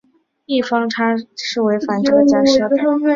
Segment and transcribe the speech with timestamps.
[0.47, 2.75] 异方差是违反这个假设的。